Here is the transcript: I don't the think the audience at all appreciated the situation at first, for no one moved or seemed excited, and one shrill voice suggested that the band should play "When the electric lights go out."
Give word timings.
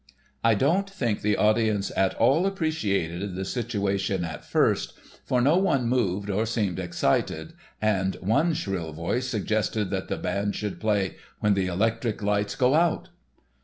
I 0.43 0.55
don't 0.55 0.87
the 0.87 0.93
think 0.93 1.21
the 1.21 1.37
audience 1.37 1.91
at 1.95 2.15
all 2.15 2.47
appreciated 2.47 3.35
the 3.35 3.45
situation 3.45 4.25
at 4.25 4.43
first, 4.43 4.97
for 5.25 5.41
no 5.43 5.57
one 5.59 5.85
moved 5.87 6.27
or 6.27 6.47
seemed 6.47 6.79
excited, 6.79 7.53
and 7.79 8.15
one 8.15 8.55
shrill 8.55 8.93
voice 8.93 9.27
suggested 9.27 9.91
that 9.91 10.07
the 10.07 10.17
band 10.17 10.55
should 10.55 10.79
play 10.81 11.17
"When 11.39 11.53
the 11.53 11.67
electric 11.67 12.23
lights 12.23 12.55
go 12.55 12.73
out." 12.73 13.09